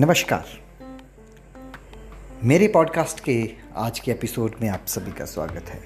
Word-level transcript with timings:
नमस्कार। 0.00 0.46
मेरे 2.44 2.68
पॉडकास्ट 2.68 3.20
के 3.20 3.34
आज 3.76 3.98
के 3.98 4.10
एपिसोड 4.10 4.54
में 4.60 4.68
आप 4.68 4.84
सभी 4.86 5.12
का 5.12 5.24
स्वागत 5.24 5.68
है। 5.68 5.80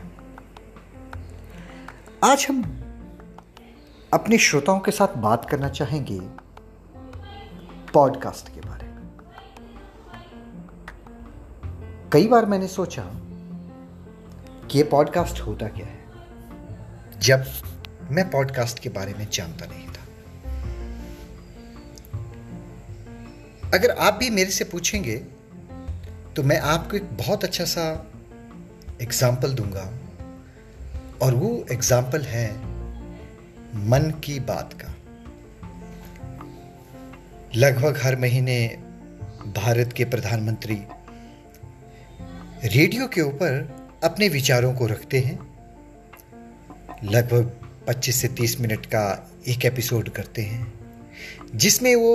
आज 2.24 2.46
हम 2.50 2.62
अपने 4.12 4.38
श्रोताओं 4.38 4.80
के 4.80 4.90
साथ 4.90 5.16
बात 5.16 5.48
करना 5.50 5.68
चाहेंगे 5.68 6.20
पॉडकास्ट 7.94 8.54
के 8.54 8.60
बारे 8.60 8.88
में। 8.88 9.08
कई 12.12 12.28
बार 12.28 12.46
मैंने 12.46 12.68
सोचा 12.68 13.02
कि 14.70 14.78
ये 14.78 14.84
पॉडकास्ट 14.84 15.40
होता 15.40 15.68
क्या 15.68 15.86
है, 15.86 16.04
जब 17.18 17.44
मैं 18.10 18.30
पॉडकास्ट 18.30 18.78
के 18.78 18.88
बारे 18.88 19.14
में 19.14 19.26
जानता 19.32 19.66
नहीं 19.66 19.88
था। 19.88 20.03
अगर 23.74 23.90
आप 23.90 24.14
भी 24.14 24.30
मेरे 24.30 24.50
से 24.50 24.64
पूछेंगे 24.64 25.16
तो 26.36 26.42
मैं 26.42 26.58
आपको 26.58 26.96
एक 26.96 27.08
बहुत 27.16 27.44
अच्छा 27.44 27.64
सा 27.64 27.84
एग्ज़ाम्पल 29.02 29.54
दूँगा। 29.54 29.82
और 31.22 31.34
वो 31.34 31.50
एग्ज़ाम्पल 31.72 32.22
है 32.22 32.48
मन 33.88 34.12
की 34.24 34.38
बात 34.40 34.72
का। 34.82 34.94
लगभग 37.56 37.98
हर 38.02 38.16
महीने 38.16 38.56
भारत 39.56 39.92
के 39.92 40.04
प्रधानमंत्री 40.04 40.80
रेडियो 42.66 43.06
के 43.08 43.20
ऊपर 43.20 44.00
अपने 44.04 44.28
विचारों 44.28 44.72
को 44.74 44.86
रखते 44.86 45.20
हैं। 45.20 45.38
लगभग 47.04 47.52
25 47.88 48.20
से 48.20 48.28
30 48.34 48.60
मिनट 48.60 48.86
का 48.86 49.04
एक 49.48 49.64
एपिसोड 49.64 50.08
करते 50.08 50.42
हैं, 50.42 50.72
जिसमें 51.54 51.94
वो 51.96 52.14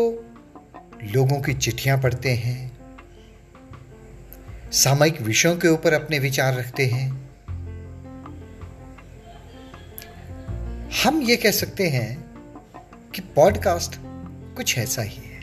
लोगों 1.03 1.41
की 1.41 1.53
चिट्ठियाँ 1.53 1.97
पढ़ते 1.97 2.33
हैं, 2.33 2.77
सामयिक 4.71 5.21
विषयों 5.21 5.57
के 5.57 5.67
ऊपर 5.67 5.93
अपने 5.93 6.19
विचार 6.19 6.53
रखते 6.53 6.85
हैं। 6.85 7.29
हम 11.03 11.21
ये 11.21 11.35
कह 11.35 11.51
सकते 11.51 11.89
हैं 11.89 12.31
कि 13.15 13.21
पॉडकास्ट 13.21 13.91
कुछ 14.55 14.77
ऐसा 14.77 15.01
ही 15.01 15.17
है। 15.17 15.39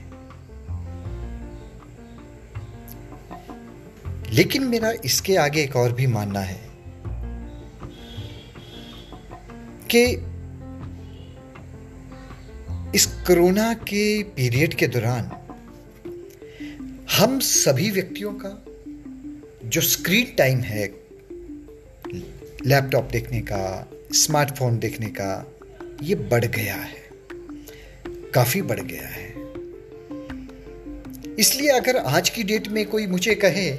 लेकिन 4.33 4.65
मेरा 4.65 4.93
इसके 5.05 5.37
आगे 5.37 5.62
एक 5.62 5.77
और 5.77 5.93
भी 5.93 6.07
मानना 6.07 6.41
है 6.41 6.71
कि 9.95 10.23
इस 12.95 13.07
कोरोना 13.07 13.75
के 13.75 14.23
पीरियड 14.23 14.75
के 14.75 14.87
दौरान 14.87 15.31
हम 17.17 17.39
सभी 17.39 17.91
व्यक्तियों 17.91 18.33
का 18.33 18.64
जो 19.64 19.81
स्क्रीन 19.81 20.34
टाइम 20.39 20.59
है 20.59 20.86
लैपटॉप 22.67 23.05
देखने 23.05 23.41
का 23.41 23.91
स्मार्टफ़ोन 24.12 24.78
देखने 24.78 25.06
का, 25.06 25.53
ये 26.03 26.14
बढ़ 26.14 26.44
गया 26.44 26.75
है। 26.75 27.03
काफ़ी 28.34 28.62
बढ़ 28.62 28.81
गया 28.81 29.06
है। 29.09 29.27
इसलिए 31.34 31.69
अगर 31.69 31.97
आज 31.97 32.31
की 32.31 32.42
डेट 32.42 32.69
में 32.69 32.87
कोई 32.87 33.06
मुझे 33.06 33.34
कहे 33.34 33.70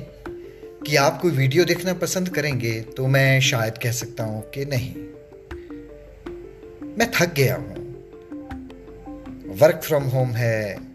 कि 0.87 0.95
आप 0.95 1.21
कोई 1.21 1.31
वीडियो 1.31 1.65
देखना 1.65 1.93
पसंद 1.93 2.29
करेंगे 2.29 2.81
तो 2.81 3.07
मैं 3.07 3.41
शायद 3.41 3.77
कह 3.77 3.91
सकता 3.91 4.23
हूँ 4.23 4.49
कि 4.49 4.65
नहीं। 4.65 4.95
मैं 6.97 7.11
थक 7.11 7.33
गया 7.33 7.55
हूँ। 7.55 7.75
वर्क 9.57 9.81
फ्रॉम 9.83 10.03
होम 10.03 10.29
है 10.29 10.86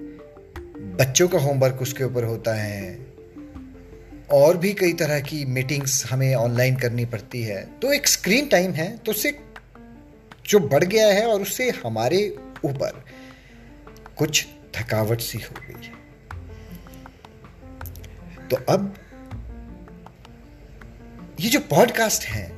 बच्चों 0.93 1.29
का 1.29 1.39
होमवर्क 1.39 1.79
उसके 1.83 2.05
ऊपर 2.05 2.25
होता 2.25 2.55
है। 2.55 3.07
और 4.33 4.57
भी 4.57 4.73
कई 4.73 4.93
तरह 4.93 5.21
की 5.21 5.45
मीटिंग्स 5.45 6.05
हमें 6.13 6.35
ऑनलाइन 6.35 6.77
करनी 6.77 7.05
पड़ती 7.05 7.43
है। 7.43 7.65
तो 7.81 7.93
एक 7.93 8.09
स्क्रीन 8.09 8.47
टाइम 8.47 8.73
है 8.73 8.97
तो 8.97 9.13
उससे 9.13 9.39
जो 10.49 10.59
बढ़ 10.59 10.85
गया 10.85 11.07
है 11.07 11.27
और 11.27 11.43
उससे 11.43 11.71
हमारे 11.71 12.37
ऊपर 12.65 13.05
कुछ 14.17 14.47
थकावट 14.75 15.21
सी 15.21 15.39
हो 15.39 15.55
गई 15.61 15.87
है। 15.87 16.01
तो 18.49 18.57
अब 18.69 18.95
ये 21.41 21.51
जो 21.51 21.61
पॉडकास्ट 21.61 22.25
है, 22.25 22.51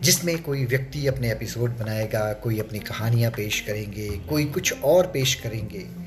जिसमें 0.00 0.42
कोई 0.42 0.64
व्यक्ति 0.64 1.06
अपने 1.06 1.30
एपिसोड 1.32 1.76
बनाएगा, 1.78 2.32
कोई 2.32 2.60
अपनी 2.60 2.78
कहानियाँ 2.78 3.30
पेश 3.30 3.60
करेंगे, 3.60 4.08
कोई 4.28 4.44
कुछ 4.44 4.82
और 4.82 5.06
पेश 5.06 5.34
करेंगे 5.34 5.99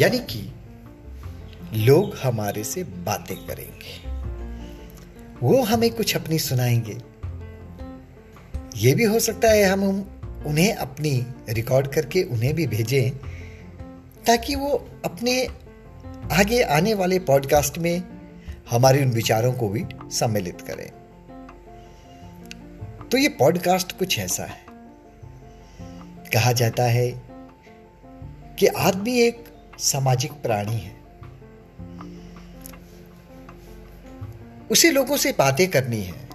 यानी 0.00 0.18
कि 0.18 0.52
लोग 1.74 2.16
हमारे 2.22 2.64
से 2.64 2.84
बातें 2.84 3.36
करेंगे। 3.36 4.08
वो 5.46 5.62
हमें 5.62 5.90
कुछ 5.90 6.16
अपनी 6.16 6.38
सुनाएँगे। 6.38 6.98
ये 8.76 8.94
भी 8.94 9.04
हो 9.04 9.20
सकता 9.20 9.48
है 9.48 9.64
हम 9.64 9.84
उन्हें 10.46 10.74
अपनी 10.74 11.26
रिकॉर्ड 11.48 11.86
करके 11.86 12.22
उन्हें 12.22 12.54
भी 12.54 12.66
भेजें, 12.66 13.10
ताकि 14.26 14.54
वो 14.54 14.88
अपने 15.04 15.46
आगे 16.32 16.62
आने 16.62 16.94
वाले 16.94 17.18
पॉडकास्ट 17.18 17.78
में 17.78 18.02
हमारे 18.70 19.02
उन 19.02 19.10
विचारों 19.10 19.52
को 19.52 19.68
भी 19.68 19.84
सम्मिलित 20.04 20.60
करें। 20.60 20.90
तो 23.08 23.18
ये 23.18 23.28
पॉडकास्ट 23.28 23.98
कुछ 23.98 24.18
ऐसा 24.18 24.44
है। 24.44 24.64
कहा 26.32 26.52
जाता 26.52 26.84
है 26.84 27.22
कि 28.58 28.66
आदमी 28.66 29.20
एक 29.20 29.53
सामाजिक 29.78 30.32
प्राणी 30.32 30.76
है। 30.76 31.04
उसे 34.70 34.90
लोगों 34.90 35.16
से 35.16 35.32
बातें 35.32 35.70
करनी 35.70 36.02
है। 36.02 36.28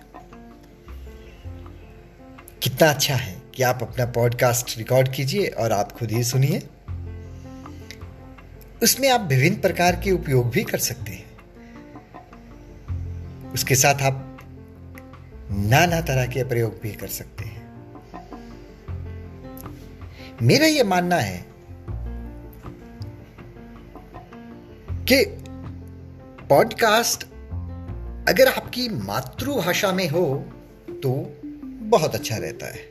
कितना 2.63 2.89
अच्छा 2.89 3.15
है 3.15 3.41
कि 3.55 3.63
आप 3.63 3.79
अपना 3.81 4.05
पॉडकास्ट 4.05 4.77
रिकॉर्ड 4.77 5.11
कीजिए 5.11 5.47
और 5.47 5.71
आप 5.71 5.91
खुद 5.91 6.11
ही 6.11 6.23
सुनिए। 6.23 6.69
उसमें 8.83 9.09
आप 9.09 9.21
विभिन्न 9.21 9.61
प्रकार 9.61 9.95
के 9.95 10.11
उपयोग 10.11 10.49
भी 10.49 10.63
कर 10.63 10.77
सकते 10.77 11.11
हैं। 11.11 11.29
उसके 13.51 13.75
साथ 13.75 13.95
आप 13.95 14.25
नाना 15.51 16.01
तरह 16.01 16.25
के 16.25 16.43
प्रयोग 16.43 16.79
भी 16.81 16.91
कर 16.91 17.07
सकते 17.07 17.45
हैं। 17.45 17.59
मेरा 20.41 20.65
यह 20.67 20.83
मानना 20.83 21.15
है 21.15 21.48
कि 25.11 25.25
पॉडकास्ट 26.49 27.23
अगर 28.29 28.47
आपकी 28.47 28.89
मातृभाषा 28.89 29.91
में 29.91 30.09
हो 30.09 30.45
तो 30.89 31.37
बहुत 31.65 32.15
अच्छा 32.15 32.37
रहता 32.37 32.65
है। 32.65 32.89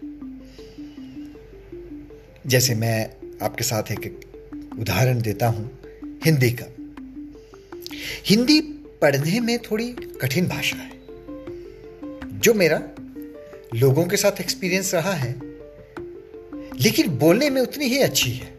जैसे 2.46 2.74
मैं 2.74 3.10
आपके 3.42 3.64
साथ 3.64 3.82
एक 3.92 4.20
उदाहरण 4.78 5.22
देता 5.22 5.48
हूँ, 5.48 5.78
हिंदी 6.24 6.50
का। 6.50 6.64
हिंदी 8.26 8.60
पढ़ने 9.02 9.40
में 9.40 9.58
थोड़ी 9.58 9.92
कठिन 9.92 10.48
भाषा 10.48 10.76
है। 10.76 10.92
जो 12.38 12.54
मेरा 12.54 12.82
लोगों 13.74 14.06
के 14.06 14.16
साथ 14.16 14.40
एक्सपीरियंस 14.40 14.94
रहा 14.94 15.12
है, 15.12 15.40
लेकिन 16.80 17.08
बोलने 17.08 17.50
में 17.50 17.62
उतनी 17.62 17.84
ही 17.84 17.98
अच्छी 17.98 18.30
है। 18.30 18.57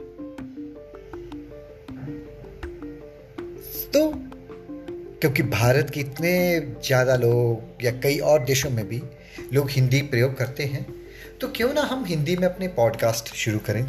क्योंकि 5.22 5.44
भारत 5.44 5.90
के 5.90 6.00
इतने 6.00 6.60
ज़्यादा 6.86 7.16
लोग 7.16 7.84
या 7.86 7.92
कई 8.00 8.18
और 8.20 8.44
देशों 8.44 8.70
में 8.70 8.88
भी 8.88 9.02
लोग 9.54 9.70
हिंदी 9.70 10.02
प्रयोग 10.02 10.38
करते 10.38 10.66
हैं 10.66 10.86
तो 11.42 11.48
क्यों 11.48 11.74
ना 11.74 11.82
हम 11.82 12.06
हिंदी 12.06 12.36
में 12.36 12.48
अपने 12.48 12.68
पॉडकास्ट 12.68 13.34
शुरू 13.36 13.60
करें? 13.60 13.86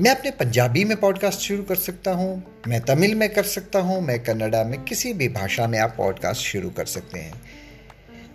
मैं 0.00 0.10
अपने 0.10 0.30
पंजाबी 0.30 0.84
में 0.84 0.96
पॉडकास्ट 0.96 1.40
शुरू 1.40 1.62
कर 1.62 1.76
सकता 1.76 2.10
हूँ, 2.10 2.42
मैं 2.68 2.80
तमिल 2.80 3.14
में 3.14 3.28
कर 3.34 3.44
सकता 3.44 3.78
हूँ, 3.78 4.00
मैं 4.00 4.18
कन्नड़ा 4.24 4.62
में 4.64 4.82
किसी 4.84 5.12
भी 5.12 5.28
भाषा 5.28 5.66
में 5.66 5.78
आप 5.78 5.94
पॉडकास्ट 5.98 6.42
शुरू 6.42 6.70
कर 6.70 6.84
सकते 6.84 7.18
हैं। 7.18 7.40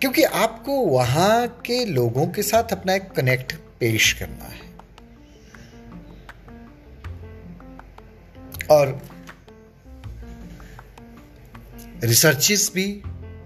क्योंकि 0.02 0.24
आपको 0.24 0.76
वहाँ 0.88 1.48
के 1.66 1.84
लोगों 1.86 2.28
के 2.28 2.44
साथ 2.44 2.72
अपना 2.72 2.94
एक 2.94 3.12
कनेक्ट 3.12 3.54
पेश 3.80 4.12
करना 4.14 4.46
है। 4.46 4.64
और 8.72 9.00
रिसर्चेस 12.06 12.72
भी 12.76 13.04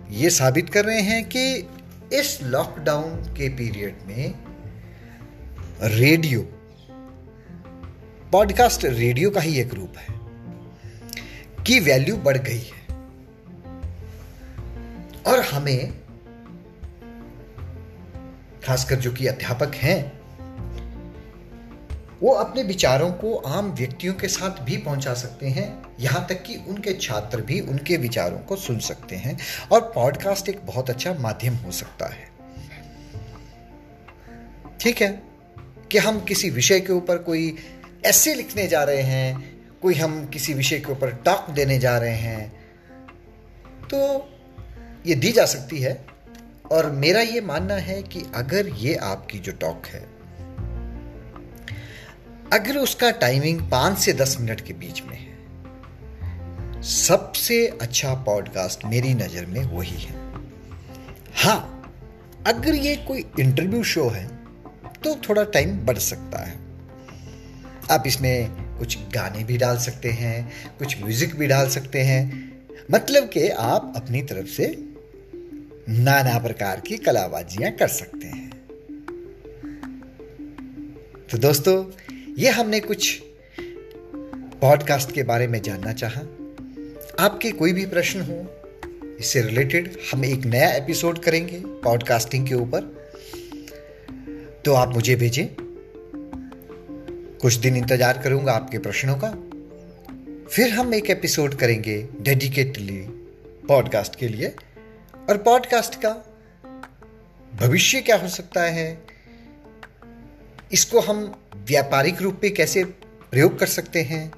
ये 0.10 0.30
साबित 0.30 0.70
कर 0.70 0.86
रहे 0.86 1.02
हैं 1.02 1.30
कि 1.30 1.70
इस 2.14 2.40
लॉकडाउन 2.44 3.24
के 3.24 3.50
पीरियड 3.50 3.98
में 4.08 4.34
रेडियो 5.82 6.42
पॉडकास्ट 8.32 8.86
रेडियो 8.86 9.30
का 9.30 9.42
ही 9.42 9.60
एक 9.60 9.74
रूप 9.74 9.94
है 9.98 10.06
की 11.64 11.80
वैल्यू 11.80 12.18
बढ़ 12.18 12.38
गई 12.38 12.60
है। 12.60 12.96
और 15.28 15.40
हमें, 15.40 15.94
खासकर 18.66 18.96
जो 18.96 19.12
कि 19.12 19.28
अध्यापक 19.28 19.76
हैं 19.76 20.19
वो 22.22 22.32
अपने 22.34 22.64
विचारों 22.64 23.12
को 23.12 23.36
आम 23.38 23.72
व्यक्तियों 23.72 24.14
के 24.14 24.28
साथ 24.28 24.62
भी 24.64 24.78
पहुँचा 24.78 25.14
सकते 25.14 25.48
हैं। 25.48 25.96
यहाँ 26.00 26.26
तक 26.30 26.42
कि 26.44 26.56
उनके 26.68 26.94
छात्र 26.94 27.42
भी 27.42 27.60
उनके 27.60 27.98
विचारों 27.98 28.40
को 28.40 28.56
सुन 28.56 28.80
सकते 28.80 29.16
हैं 29.16 29.38
और 29.72 29.82
पॉडकास्ट 29.96 30.50
एक 30.50 30.66
बहुत 30.66 30.90
अच्छा 30.90 31.14
माध्यम 31.14 31.56
हो 31.56 31.72
सकता 31.72 32.08
है। 32.08 32.28
ठीक 34.80 35.02
है 35.02 35.12
कि 35.92 35.98
हम 35.98 36.20
किसी 36.20 36.50
विषय 36.50 36.80
के 36.80 36.94
ऊपर 36.94 37.18
कोई 37.18 37.56
ऐसे 38.06 38.34
लिखने 38.34 38.68
जा 38.68 38.84
रहे 38.84 39.02
हैं, 39.02 39.60
कोई 39.82 39.94
हम 39.94 40.26
किसी 40.26 40.54
विषय 40.54 40.80
के 40.80 40.92
ऊपर 40.92 41.12
टॉक 41.26 41.50
देने 41.50 41.80
जा 41.80 41.98
रहे 41.98 42.16
हैं 42.16 42.48
तो 43.84 44.30
ये 45.08 45.16
दी 45.16 45.32
जा 45.32 45.46
सकती 45.46 45.80
है। 45.80 46.06
और 46.72 46.90
मेरा 46.92 47.22
ये 47.22 47.42
मानना 47.42 47.76
है 47.76 48.02
कि 48.04 48.24
अगर 48.36 48.68
ये 48.68 48.96
आपकी 48.96 49.40
जो 49.40 49.52
टॉक 49.52 49.86
है 49.86 50.06
अगर 52.54 52.78
उसका 52.78 53.10
टाइमिंग 53.14 53.60
पाँच 53.72 53.98
से 53.98 54.14
दस 54.14 54.36
मिनट 54.40 54.62
के 54.62 54.74
बीच 54.74 55.02
में 55.04 55.18
है, 55.18 56.82
सबसे 56.84 57.66
अच्छा 57.82 58.14
पॉडकास्ट 58.26 58.86
मेरी 58.86 59.14
नज़र 59.14 59.46
में 59.46 59.64
वही 59.66 59.98
है। 59.98 60.16
हाँ 61.36 61.76
अगर 62.48 62.76
ये 62.76 62.96
कोई 63.08 63.26
इंटरव्यू 63.40 63.84
शो 63.84 64.08
है 64.10 64.26
तो 65.04 65.16
थोड़ा 65.30 65.44
टाइम 65.44 65.78
बढ़ 65.86 65.98
सकता 65.98 66.40
है। 66.40 66.58
आप 67.92 68.04
इसमें 68.08 68.78
कुछ 68.78 68.98
गाने 69.14 69.44
भी 69.44 69.58
डाल 69.58 69.78
सकते 69.78 70.10
हैं, 70.12 70.52
कुछ 70.80 70.98
म्यूज़िक 71.02 71.36
भी 71.36 71.48
डाल 71.48 71.70
सकते 71.70 72.02
हैं। 72.02 72.22
मतलब 72.92 73.30
कि 73.30 73.48
आप 73.50 73.94
अपनी 73.96 74.22
तरफ़ 74.22 74.48
से 74.48 74.76
नाना 75.90 76.38
प्रकार 76.40 76.80
की 76.80 76.98
कलाबाजियाँ 76.98 77.72
कर 77.72 77.88
सकते 77.88 78.28
हैं। 78.28 78.50
तो 81.32 81.38
दोस्तों 81.38 81.84
ये 82.40 82.50
हमने 82.50 82.80
कुछ 82.80 83.08
पॉडकास्ट 84.62 85.12
के 85.12 85.24
बारे 85.24 85.48
में 85.48 85.62
जानना 85.62 85.94
चाहा। 85.94 86.22
आपके 87.20 87.50
कोई 87.52 87.74
भी 87.74 87.86
प्रश्न 87.86 88.22
हो, 88.22 88.36
इससे 89.20 89.42
रिलेटेड 89.42 89.98
हम 90.12 90.24
एक 90.26 90.46
नया 90.46 90.70
एपिसोड 90.74 91.20
करेंगे 91.20 91.60
पॉडकास्टिंग 91.84 92.48
के 92.48 92.56
ऊपर। 92.56 92.82
तो 94.66 94.74
आप 94.74 94.94
मुझे 94.94 95.16
भेजें। 95.16 95.46
कुछ 97.42 97.54
दिन 97.56 97.78
इंतज़ार 97.78 98.22
करूँगा 98.24 98.54
आपके 98.54 98.78
प्रश्नों 98.78 99.18
का। 99.24 99.32
फिर 100.48 100.74
हम 100.74 100.94
एक 100.94 101.10
एपिसोड 101.10 101.56
करेंगे 101.56 101.98
डेडिकेटली 102.22 103.02
पॉडकास्ट 103.68 104.16
के 104.16 104.28
लिए। 104.28 104.54
और 105.30 105.38
पॉडकास्ट 105.40 105.96
का 105.96 106.16
भविष्य 107.54 108.02
क्या 108.02 108.18
हो 108.18 108.28
सकता 108.30 108.64
है, 108.70 108.88
इसको 110.72 111.00
हम 111.02 111.32
व्यापारिक 111.70 112.22
रूप 112.22 112.42
में 112.44 112.54
कैसे 112.54 112.84
प्रयोग 113.32 113.60
कर 113.60 113.66
सकते 113.66 114.02
हैं? 114.02 114.32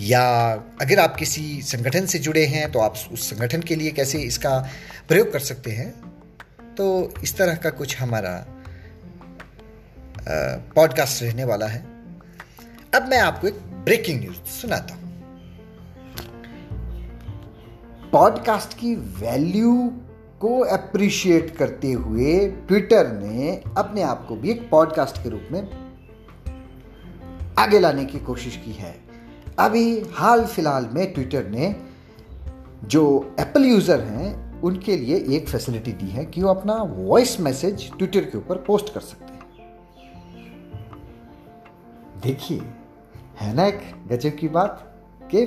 या 0.00 0.52
अगर 0.80 0.98
आप 0.98 1.16
किसी 1.16 1.62
संगठन 1.62 2.06
से 2.06 2.18
जुड़े 2.18 2.46
हैं 2.46 2.72
तो 2.72 2.78
आप 2.78 2.94
उस 3.12 3.30
संगठन 3.30 3.60
के 3.60 3.74
लिए 3.74 3.90
कैसे 3.90 4.18
इसका 4.18 4.58
प्रयोग 5.08 5.32
कर 5.32 5.38
सकते 5.38 5.70
हैं? 5.70 5.90
तो 6.76 7.14
इस 7.22 7.36
तरह 7.36 7.54
का 7.54 7.70
कुछ 7.70 7.98
हमारा 7.98 8.46
पॉडकास्ट 10.76 11.22
रहने 11.22 11.44
वाला 11.44 11.66
है। 11.66 11.86
अब 12.94 13.08
मैं 13.08 13.18
आपको 13.18 13.48
एक 13.48 13.54
ब्रेकिंग 13.54 14.20
न्यूज़ 14.20 14.36
सुनाता 14.36 14.94
हूँ। 14.94 15.02
पॉडकास्ट 18.10 18.78
की 18.78 18.94
वैल्यू 18.94 20.02
को 20.40 20.60
अप्रिशिएट 20.60 21.56
करते 21.56 21.92
हुए 21.92 22.48
ट्विटर 22.48 23.12
ने 23.12 23.62
अपने 23.78 24.02
आप 24.02 24.26
को 24.28 24.36
भी 24.36 24.50
एक 24.50 24.70
पॉडकास्ट 24.70 25.18
के 25.18 25.28
रूप 25.28 25.48
में 25.52 25.85
आगे 27.58 27.78
लाने 27.80 28.04
की 28.04 28.18
कोशिश 28.18 28.56
की 28.56 28.72
है। 28.72 28.94
अभी 29.58 30.00
हाल 30.14 30.44
फ़िलहाल 30.44 30.88
में 30.92 31.12
ट्विटर 31.12 31.46
ने 31.46 31.74
जो 32.84 33.34
एप्पल 33.40 33.64
यूज़र 33.64 34.00
हैं, 34.00 34.60
उनके 34.62 34.96
लिए 34.96 35.16
एक 35.36 35.48
फैसिलिटी 35.48 35.92
दी 35.92 36.06
है 36.06 36.24
कि 36.24 36.42
वो 36.42 36.48
अपना 36.48 36.74
वॉइस 36.82 37.40
मैसेज 37.40 37.90
ट्विटर 37.98 38.20
के 38.20 38.38
ऊपर 38.38 38.56
पोस्ट 38.56 38.92
कर 38.94 39.00
सकते 39.00 39.24
हैं। 39.24 39.34
देखिए, 42.22 42.60
है 43.40 43.54
ना 43.54 43.66
एक 43.66 43.80
गजब 44.08 44.36
की 44.36 44.48
बात 44.48 44.82
कि 45.30 45.44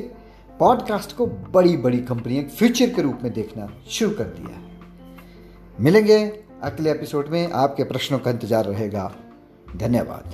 पॉडकास्ट 0.60 1.16
को 1.16 1.26
बड़ी 1.26 1.78
बड़ी 1.78 2.00
कंपनियाँ 2.00 2.44
फ्यूचर 2.44 2.90
के 2.90 3.02
रूप 3.02 3.20
में 3.24 3.32
देखना 3.34 3.70
शुरू 3.90 4.12
कर 4.12 4.24
दिया 4.24 4.56
है। 4.58 4.68
मिलेंगे 5.80 6.44
अगले 6.64 6.92
एपिसोड 6.92 7.28
में। 7.28 7.52
आपके 7.52 7.84
प्रश्नों 7.84 8.20
का 8.20 8.32
इंतज़ार 8.32 8.66
रहेगा। 8.66 9.12
धन्यवाद। 9.76 10.34